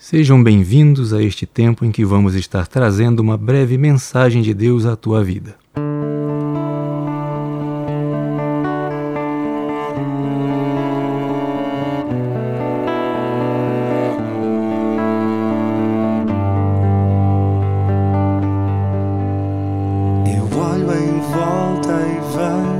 Sejam 0.00 0.40
bem-vindos 0.40 1.12
a 1.12 1.20
este 1.20 1.44
tempo 1.44 1.84
em 1.84 1.90
que 1.90 2.04
vamos 2.04 2.36
estar 2.36 2.68
trazendo 2.68 3.18
uma 3.18 3.36
breve 3.36 3.76
mensagem 3.76 4.42
de 4.42 4.54
Deus 4.54 4.86
à 4.86 4.94
tua 4.94 5.24
vida. 5.24 5.56
Eu 20.24 20.58
olho 20.58 20.92
em 20.94 21.20
volta 21.32 22.00
e 22.06 22.20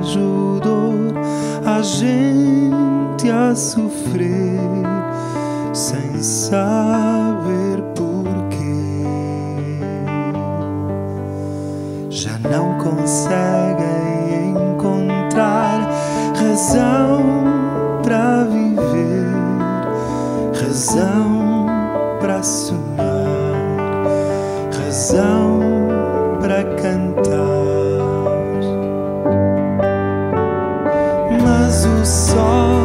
vejo 0.07 1.11
a 1.67 1.83
gente 1.83 3.29
a 3.29 3.57
sofrer 3.57 4.78
sem 5.79 6.21
saber 6.21 7.81
porquê. 7.95 9.05
Já 12.11 12.37
não 12.51 12.77
conseguem 12.79 14.57
encontrar 14.73 15.89
razão 16.35 17.23
para 18.03 18.43
viver, 18.43 19.29
razão 20.61 21.67
para 22.21 22.43
sonhar, 22.43 22.83
razão 24.85 25.61
para 26.41 26.65
cantar. 26.75 27.39
Mas 31.41 31.87
o 31.87 32.05
sol 32.05 32.78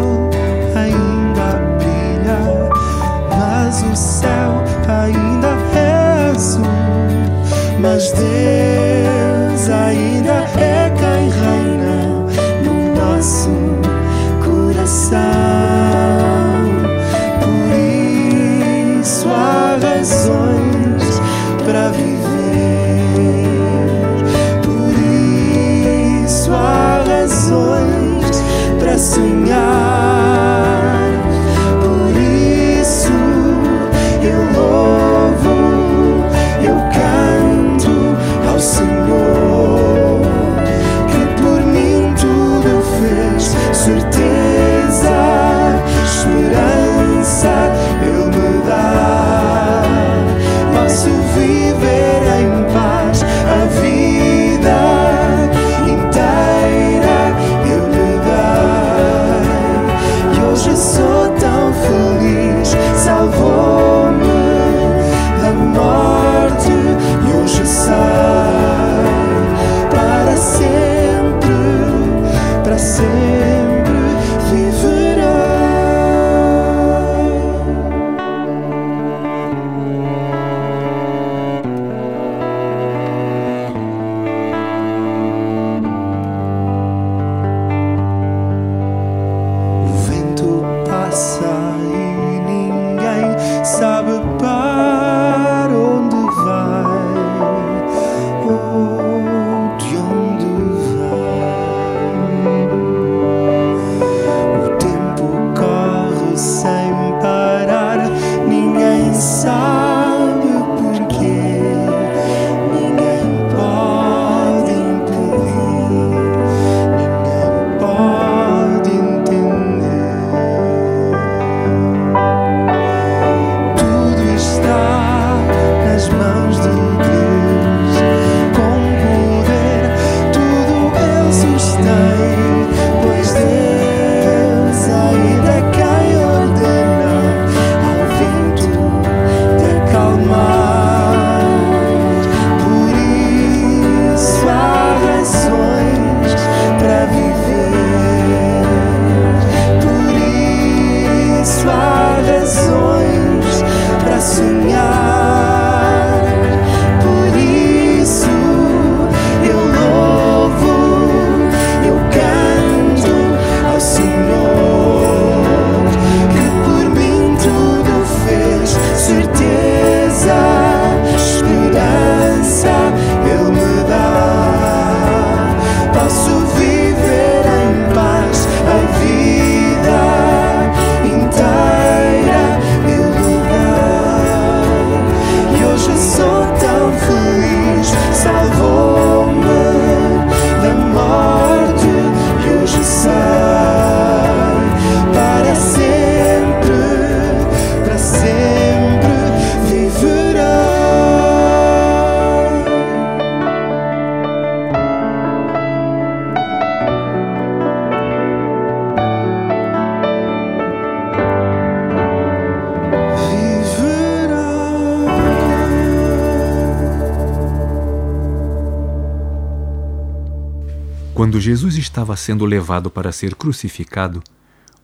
Quando 221.33 221.41
Jesus 221.41 221.77
estava 221.77 222.15
sendo 222.15 222.45
levado 222.45 222.91
para 222.91 223.12
ser 223.12 223.33
crucificado, 223.33 224.21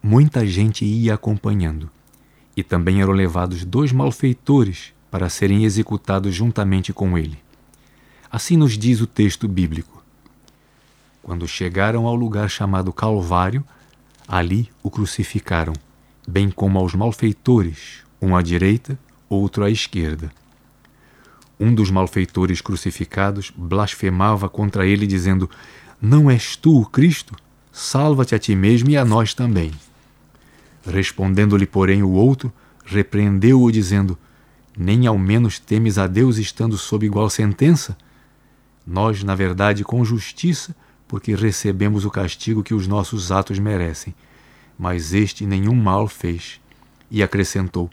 muita 0.01 0.47
gente 0.47 0.83
ia 0.83 1.13
acompanhando, 1.13 1.91
e 2.57 2.63
também 2.63 3.03
eram 3.03 3.13
levados 3.13 3.63
dois 3.63 3.91
malfeitores 3.91 4.91
para 5.11 5.29
serem 5.29 5.63
executados 5.63 6.33
juntamente 6.33 6.91
com 6.91 7.15
ele. 7.15 7.37
Assim 8.31 8.57
nos 8.57 8.79
diz 8.79 8.99
o 8.99 9.05
texto 9.05 9.47
bíblico. 9.47 10.03
Quando 11.21 11.47
chegaram 11.47 12.07
ao 12.07 12.15
lugar 12.15 12.49
chamado 12.49 12.91
Calvário, 12.91 13.63
ali 14.27 14.71
o 14.81 14.89
crucificaram, 14.89 15.73
bem 16.27 16.49
como 16.49 16.79
aos 16.79 16.95
malfeitores, 16.95 18.03
um 18.19 18.35
à 18.35 18.41
direita, 18.41 18.97
outro 19.29 19.63
à 19.63 19.69
esquerda. 19.69 20.31
Um 21.59 21.75
dos 21.75 21.91
malfeitores 21.91 22.59
crucificados 22.59 23.53
blasfemava 23.55 24.49
contra 24.49 24.87
ele, 24.87 25.05
dizendo: 25.05 25.47
Não 26.01 26.29
és 26.29 26.55
tu 26.55 26.81
o 26.81 26.85
Cristo? 26.85 27.35
Salva-te 27.71 28.35
a 28.35 28.39
ti 28.39 28.55
mesmo 28.55 28.89
e 28.89 28.97
a 28.97 29.05
nós 29.05 29.33
também. 29.33 29.71
Respondendo-lhe, 30.85 31.65
porém, 31.65 32.03
o 32.03 32.11
outro, 32.11 32.51
repreendeu-o, 32.85 33.71
dizendo: 33.71 34.17
Nem 34.77 35.07
ao 35.07 35.17
menos 35.17 35.59
temes 35.59 35.97
a 35.97 36.07
Deus 36.07 36.37
estando 36.37 36.77
sob 36.77 37.05
igual 37.05 37.29
sentença? 37.29 37.97
Nós, 38.85 39.23
na 39.23 39.35
verdade, 39.35 39.83
com 39.83 40.03
justiça, 40.03 40.75
porque 41.07 41.35
recebemos 41.35 42.05
o 42.05 42.09
castigo 42.09 42.63
que 42.63 42.73
os 42.73 42.87
nossos 42.87 43.31
atos 43.31 43.59
merecem. 43.59 44.15
Mas 44.77 45.13
este 45.13 45.45
nenhum 45.45 45.75
mal 45.75 46.07
fez. 46.07 46.59
E 47.11 47.21
acrescentou: 47.21 47.89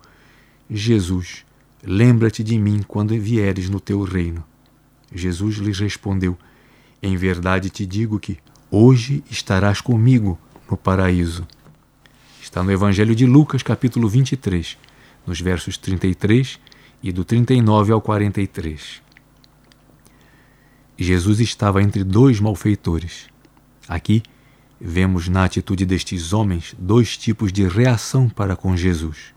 Jesus, 0.70 1.44
Lembra-te 1.88 2.42
de 2.42 2.58
mim 2.58 2.82
quando 2.82 3.16
vieres 3.16 3.70
no 3.70 3.78
teu 3.78 4.02
reino. 4.02 4.42
Jesus 5.14 5.56
lhes 5.58 5.78
respondeu: 5.78 6.36
Em 7.06 7.16
verdade 7.16 7.70
te 7.70 7.86
digo 7.86 8.18
que 8.18 8.36
hoje 8.68 9.22
estarás 9.30 9.80
comigo 9.80 10.36
no 10.68 10.76
paraíso. 10.76 11.46
Está 12.42 12.64
no 12.64 12.72
Evangelho 12.72 13.14
de 13.14 13.24
Lucas, 13.24 13.62
capítulo 13.62 14.08
23, 14.08 14.76
nos 15.24 15.40
versos 15.40 15.78
33 15.78 16.58
e 17.00 17.12
do 17.12 17.24
39 17.24 17.92
ao 17.92 18.00
43. 18.00 19.00
Jesus 20.98 21.38
estava 21.38 21.80
entre 21.80 22.02
dois 22.02 22.40
malfeitores. 22.40 23.28
Aqui 23.86 24.20
vemos 24.80 25.28
na 25.28 25.44
atitude 25.44 25.86
destes 25.86 26.32
homens 26.32 26.74
dois 26.76 27.16
tipos 27.16 27.52
de 27.52 27.68
reação 27.68 28.28
para 28.28 28.56
com 28.56 28.76
Jesus. 28.76 29.32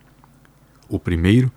O 0.89 0.97
primeiro 0.97 1.51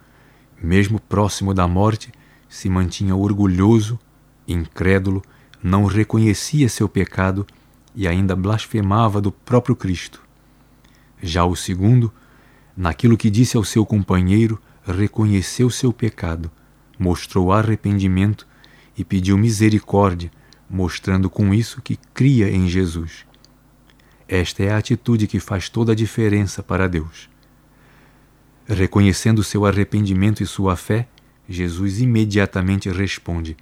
mesmo 0.62 1.00
próximo 1.00 1.54
da 1.54 1.66
morte, 1.66 2.12
se 2.50 2.68
mantinha 2.68 3.16
orgulhoso, 3.16 3.98
incrédulo, 4.46 5.22
não 5.62 5.84
reconhecia 5.84 6.68
seu 6.68 6.88
pecado 6.88 7.46
e 7.94 8.08
ainda 8.08 8.34
blasfemava 8.34 9.20
do 9.20 9.30
próprio 9.30 9.76
Cristo. 9.76 10.20
Já 11.22 11.44
o 11.44 11.54
segundo, 11.54 12.12
naquilo 12.76 13.16
que 13.16 13.30
disse 13.30 13.56
ao 13.56 13.62
seu 13.62 13.86
companheiro, 13.86 14.60
reconheceu 14.84 15.70
seu 15.70 15.92
pecado, 15.92 16.50
mostrou 16.98 17.52
arrependimento 17.52 18.46
e 18.96 19.04
pediu 19.04 19.38
misericórdia, 19.38 20.30
mostrando 20.68 21.30
com 21.30 21.54
isso 21.54 21.80
que 21.80 21.98
cria 22.12 22.50
em 22.50 22.68
Jesus. 22.68 23.24
Esta 24.26 24.62
é 24.62 24.72
a 24.72 24.78
atitude 24.78 25.26
que 25.26 25.38
faz 25.38 25.68
toda 25.68 25.92
a 25.92 25.94
diferença 25.94 26.62
para 26.62 26.88
Deus. 26.88 27.28
Reconhecendo 28.66 29.44
seu 29.44 29.66
arrependimento 29.66 30.42
e 30.42 30.46
sua 30.46 30.76
fé, 30.76 31.06
Jesus 31.48 32.00
imediatamente 32.00 32.88
responde: 32.90 33.56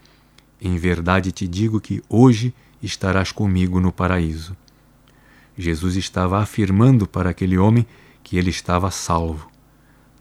Em 0.61 0.77
verdade 0.77 1.33
te 1.33 1.49
digo 1.49 1.81
que 1.81 2.03
hoje 2.09 2.53
estarás 2.83 3.33
comigo 3.33 3.81
no 3.81 3.91
paraíso. 3.91 4.57
Jesus 5.57 5.97
estava 5.97 6.41
afirmando 6.41 7.07
para 7.07 7.31
aquele 7.31 7.57
homem 7.57 7.87
que 8.23 8.37
ele 8.37 8.51
estava 8.51 8.91
salvo. 8.91 9.51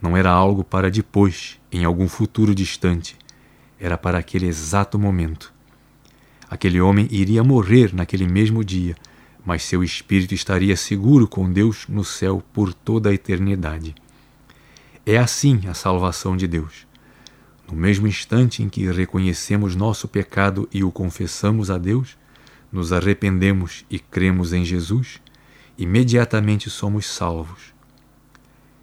Não 0.02 0.16
era 0.16 0.32
algo 0.32 0.64
para 0.64 0.90
depois, 0.90 1.60
em 1.72 1.84
algum 1.84 2.08
futuro 2.08 2.56
distante. 2.56 3.18
Era 3.80 3.98
para 3.98 4.18
aquele 4.18 4.48
exato 4.48 4.98
momento. 4.98 5.54
Aquele 6.50 6.80
homem 6.82 7.08
iria 7.12 7.44
morrer 7.44 7.94
naquele 7.94 8.28
mesmo 8.28 8.64
dia, 8.64 8.96
mas 9.46 9.64
seu 9.64 9.84
espírito 9.84 10.34
estaria 10.34 10.76
seguro 10.76 11.28
com 11.28 11.52
Deus 11.52 11.86
no 11.88 12.04
céu 12.04 12.44
por 12.54 12.74
toda 12.74 13.10
a 13.10 13.14
eternidade. 13.14 13.94
É 15.06 15.18
assim 15.18 15.62
a 15.68 15.74
salvação 15.74 16.36
de 16.36 16.48
Deus. 16.48 16.89
No 17.70 17.78
mesmo 17.78 18.08
instante 18.08 18.64
em 18.64 18.70
que 18.70 18.92
reconhecemos 18.92 19.76
nosso 19.76 20.08
pecado 20.08 20.68
e 20.74 20.84
o 20.84 20.92
confessamos 20.92 21.70
a 21.70 21.78
Deus, 21.78 22.18
nos 22.72 22.92
arrependemos 22.92 23.86
e 23.90 24.00
cremos 24.00 24.54
em 24.54 24.66
Jesus, 24.66 25.22
imediatamente 25.78 26.68
somos 26.68 27.06
salvos. 27.06 27.74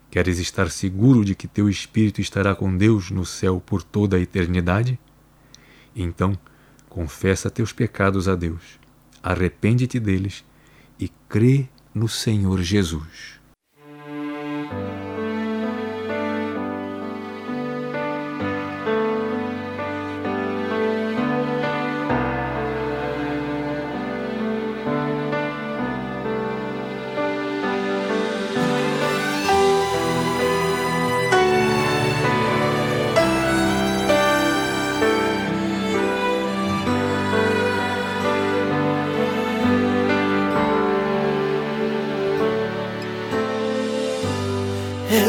Queres 0.09 0.39
estar 0.39 0.71
seguro 0.71 1.25
de 1.25 1.35
que 1.35 1.49
teu 1.49 1.69
espírito 1.69 2.21
estará 2.21 2.55
com 2.55 2.77
Deus 2.77 3.11
no 3.11 3.25
céu 3.25 3.61
por 3.65 3.83
toda 3.83 4.17
a 4.17 4.21
eternidade? 4.21 4.99
Então, 5.95 6.39
confessa 6.89 7.51
teus 7.51 7.73
pecados 7.73 8.29
a 8.29 8.37
Deus, 8.37 8.79
arrepende-te 9.21 9.99
deles 9.99 10.45
e 10.99 11.09
crê 11.29 11.69
no 11.93 12.09
Senhor 12.09 12.63
Jesus. 12.63 13.41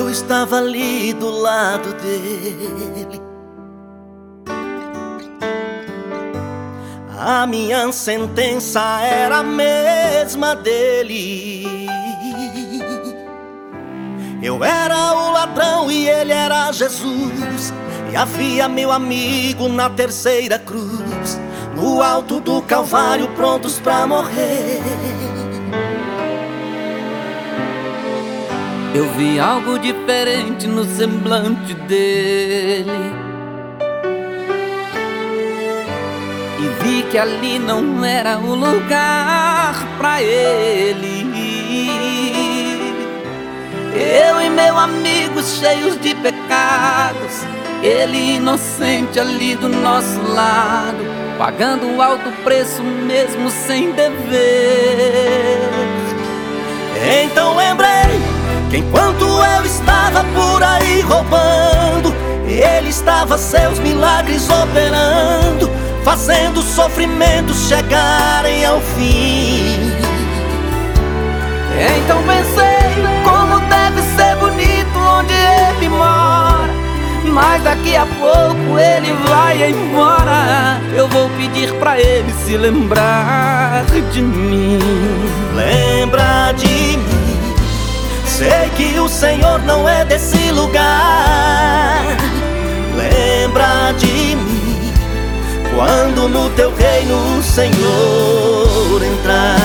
Eu 0.07 0.11
estava 0.11 0.59
ali 0.59 1.11
do 1.11 1.29
lado 1.29 1.93
dele. 1.95 3.21
A 7.19 7.45
minha 7.45 7.91
sentença 7.91 9.01
era 9.01 9.39
a 9.39 9.43
mesma 9.43 10.55
dele. 10.55 11.89
Eu 14.41 14.63
era 14.63 15.13
o 15.13 15.31
ladrão 15.33 15.91
e 15.91 16.07
ele 16.07 16.31
era 16.31 16.71
Jesus. 16.71 17.73
E 18.09 18.15
havia 18.15 18.69
meu 18.69 18.93
amigo 18.93 19.67
na 19.67 19.89
terceira 19.89 20.57
cruz, 20.57 21.37
no 21.75 22.01
alto 22.01 22.39
do 22.39 22.61
Calvário, 22.61 23.27
prontos 23.35 23.77
para 23.77 24.07
morrer. 24.07 25.36
Eu 28.93 29.05
vi 29.11 29.39
algo 29.39 29.77
diferente 29.77 30.65
no 30.65 30.83
semblante 30.85 31.73
dele. 31.73 33.13
E 36.59 36.83
vi 36.83 37.03
que 37.03 37.17
ali 37.17 37.59
não 37.59 38.03
era 38.03 38.39
o 38.39 38.55
lugar 38.55 39.75
pra 39.97 40.21
ele. 40.21 41.27
Eu 43.93 44.41
e 44.41 44.49
meu 44.49 44.77
amigo 44.77 45.41
cheios 45.43 45.99
de 45.99 46.15
pecados, 46.15 47.43
ele 47.83 48.35
inocente 48.35 49.19
ali 49.19 49.55
do 49.55 49.67
nosso 49.67 50.21
lado, 50.33 51.03
pagando 51.37 52.01
alto 52.01 52.31
preço 52.43 52.81
mesmo 52.83 53.49
sem 53.49 53.91
dever. 53.91 55.59
Então 57.23 57.55
lembrei 57.55 58.36
enquanto 58.75 59.23
eu 59.23 59.65
estava 59.65 60.23
por 60.35 60.61
aí 60.61 61.01
roubando, 61.01 62.13
ele 62.47 62.89
estava 62.89 63.37
seus 63.37 63.79
milagres 63.79 64.49
operando, 64.49 65.69
fazendo 66.03 66.61
sofrimentos 66.61 67.67
chegarem 67.67 68.65
ao 68.65 68.79
fim. 68.81 69.91
Então 71.97 72.23
pensei 72.23 73.05
como 73.23 73.59
deve 73.67 74.01
ser 74.15 74.35
bonito 74.37 74.97
onde 74.97 75.33
ele 75.33 75.89
mora. 75.89 76.67
Mas 77.23 77.61
daqui 77.63 77.95
a 77.95 78.05
pouco 78.05 78.79
ele 78.79 79.13
vai 79.27 79.69
embora. 79.69 80.81
Eu 80.95 81.07
vou 81.07 81.29
pedir 81.37 81.71
pra 81.73 81.99
ele 81.99 82.33
se 82.43 82.57
lembrar 82.57 83.85
de 84.11 84.21
mim. 84.21 84.79
Lembra 85.55 86.51
de 86.53 86.97
mim 86.97 87.16
Sei 88.37 88.69
que 88.75 88.99
o 88.99 89.09
Senhor 89.09 89.63
não 89.63 89.89
é 89.89 90.05
desse 90.05 90.51
lugar. 90.51 92.03
Lembra 92.95 93.91
de 93.97 94.35
mim 94.35 94.93
quando 95.75 96.29
no 96.29 96.47
teu 96.51 96.71
reino 96.75 97.39
o 97.39 97.41
Senhor 97.41 99.01
entrar. 99.01 99.57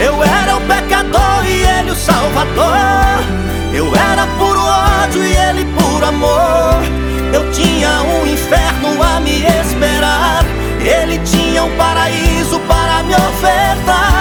Eu 0.00 0.24
era 0.24 0.56
o 0.56 0.60
pecador 0.62 1.44
e 1.44 1.64
ele 1.64 1.90
o 1.90 1.96
salvador. 1.96 3.22
Eu 3.74 3.94
era 3.94 4.26
puro 4.38 4.62
ódio 4.62 5.22
e 5.22 5.36
ele 5.36 5.66
puro 5.78 6.06
amor. 6.06 6.80
Eu 7.34 7.52
tinha 7.52 8.00
um 8.00 8.26
inferno 8.26 9.02
a 9.02 9.20
me 9.20 9.42
esperar. 9.42 10.46
Ele 10.80 11.18
tinha 11.18 11.62
um 11.62 11.76
paraíso 11.76 12.58
para 12.60 13.02
me 13.02 13.14
ofertar. 13.14 14.15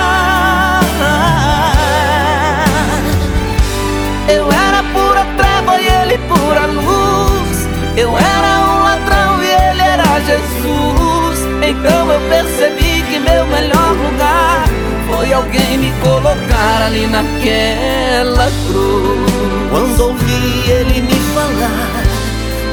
Alguém 15.36 15.78
me 15.78 15.92
colocar 16.02 16.82
ali 16.86 17.06
naquela 17.08 18.50
cruz. 18.68 19.26
Quando 19.70 20.00
ouvi 20.00 20.70
ele 20.70 21.02
me 21.02 21.20
falar, 21.34 22.04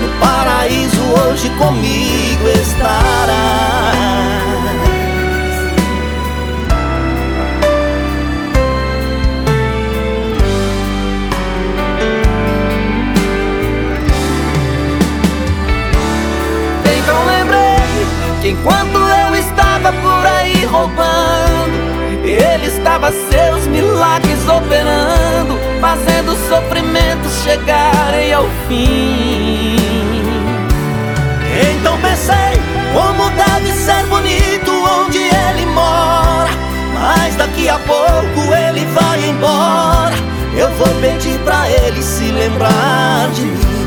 no 0.00 0.08
paraíso 0.20 1.00
hoje 1.20 1.50
comigo 1.50 2.48
estará. 2.48 4.51
Estava 22.66 23.10
seus 23.10 23.66
milagres 23.66 24.48
operando, 24.48 25.58
fazendo 25.80 26.36
sofrimentos 26.48 27.42
chegarem 27.42 28.32
ao 28.32 28.44
fim. 28.68 29.76
Então 31.74 31.98
pensei 32.00 32.60
como 32.92 33.30
deve 33.30 33.72
ser 33.72 34.06
bonito 34.06 34.72
onde 35.00 35.18
ele 35.18 35.66
mora. 35.66 36.50
Mas 36.94 37.34
daqui 37.36 37.68
a 37.68 37.78
pouco 37.78 38.54
ele 38.54 38.86
vai 38.86 39.28
embora. 39.28 40.14
Eu 40.56 40.70
vou 40.72 40.88
pedir 41.00 41.38
pra 41.40 41.68
ele 41.70 42.02
se 42.02 42.24
lembrar 42.24 43.30
de 43.32 43.42
mim. 43.42 43.82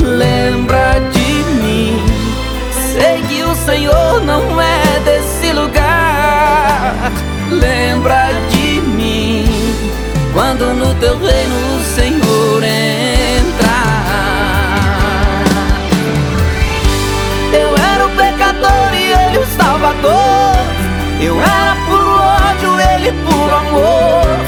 Lembra 0.00 1.00
de 1.12 1.44
mim. 1.62 2.02
Sei 2.92 3.22
que 3.28 3.42
o 3.42 3.54
Senhor 3.54 4.20
não 4.24 4.60
é 4.60 5.00
desse 5.04 5.52
lugar. 5.52 5.77
Lembra 7.50 8.28
de 8.50 8.80
mim. 8.80 9.44
Quando 10.32 10.74
no 10.74 10.94
teu 10.96 11.18
reino 11.18 11.76
o 11.76 11.84
Senhor 11.94 12.62
entrar. 12.62 13.68
Eu 17.52 17.74
era 17.92 18.06
o 18.06 18.10
pecador 18.10 18.94
e 18.94 19.12
ele 19.12 19.38
o 19.38 19.46
salvador. 19.56 20.56
Eu 21.20 21.40
era 21.40 21.76
puro 21.86 22.10
ódio, 22.20 22.80
ele 22.92 23.12
puro 23.12 23.54
amor. 23.54 24.38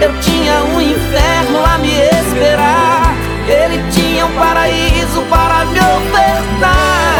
Eu 0.00 0.12
tinha 0.20 0.62
um 0.64 0.80
inferno 0.80 1.64
a 1.64 1.78
me 1.78 1.92
esperar. 1.92 3.14
Ele 3.48 3.82
tinha 3.90 4.26
um 4.26 4.32
paraíso 4.32 5.22
para 5.30 5.64
me 5.64 5.78
ofertar. 5.78 7.19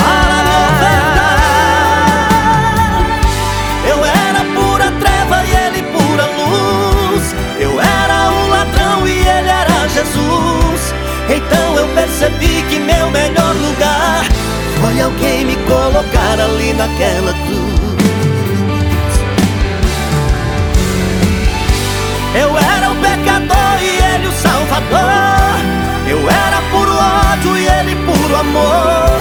Então 11.32 11.76
eu 11.76 11.86
percebi 11.94 12.62
que 12.68 12.80
meu 12.80 13.08
melhor 13.10 13.54
lugar 13.54 14.24
foi 14.80 15.00
alguém 15.00 15.44
me 15.44 15.56
colocar 15.58 16.40
ali 16.40 16.72
naquela 16.72 17.32
cruz. 17.32 17.70
Eu 22.34 22.58
era 22.58 22.90
o 22.90 22.96
pecador 22.96 23.78
e 23.80 24.14
ele 24.14 24.26
o 24.26 24.32
salvador. 24.32 25.60
Eu 26.08 26.18
era 26.28 26.60
puro 26.72 26.92
ódio 26.92 27.56
e 27.56 27.66
ele 27.66 27.94
puro 27.94 28.36
amor. 28.36 29.20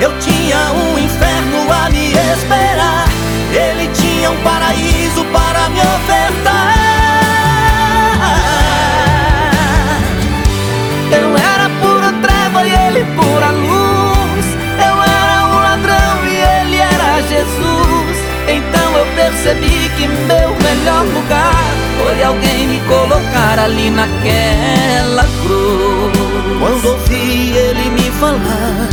Eu 0.00 0.18
tinha 0.18 0.72
um 0.72 0.98
inferno 0.98 1.72
a 1.72 1.90
me 1.90 2.12
esperar. 2.12 3.04
Ele 3.52 3.86
tinha 3.92 4.30
um 4.30 4.42
paraíso 4.42 5.24
para 5.26 5.68
me 5.68 5.80
ofertar. 5.80 7.09
Alguém 22.22 22.66
me 22.68 22.80
colocar 22.80 23.58
ali 23.58 23.90
naquela 23.90 25.24
cruz. 25.42 26.12
Quando 26.58 26.88
ouvi 26.88 27.56
ele 27.56 27.90
me 27.90 28.10
falar, 28.12 28.88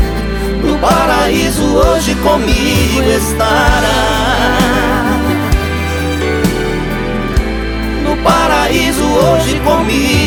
no 0.63 0.77
paraíso 0.79 1.63
hoje 1.75 2.15
comigo 2.15 3.09
estará. 3.11 4.37
No 8.03 8.15
paraíso 8.23 9.03
hoje 9.03 9.59
comigo 9.59 10.26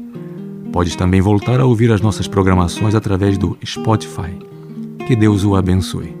Podes 0.71 0.95
também 0.95 1.19
voltar 1.19 1.59
a 1.59 1.65
ouvir 1.65 1.91
as 1.91 2.01
nossas 2.01 2.27
programações 2.27 2.95
através 2.95 3.37
do 3.37 3.57
Spotify. 3.65 4.31
Que 5.05 5.15
Deus 5.15 5.43
o 5.43 5.55
abençoe. 5.55 6.20